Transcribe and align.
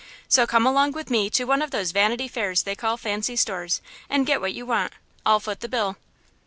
So 0.27 0.47
come 0.47 0.65
along 0.65 0.93
with 0.93 1.11
me 1.11 1.29
to 1.29 1.43
one 1.43 1.61
of 1.61 1.69
those 1.69 1.91
Vanity 1.91 2.27
Fairs 2.27 2.63
they 2.63 2.73
call 2.73 2.97
fancy 2.97 3.35
stores 3.35 3.83
and 4.09 4.25
get 4.25 4.41
what 4.41 4.55
you 4.55 4.65
want; 4.65 4.93
I'll 5.27 5.39
foot 5.39 5.59
the 5.59 5.69
bill." 5.69 5.95